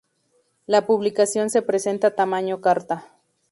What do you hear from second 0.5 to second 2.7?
La publicación se presenta tamaño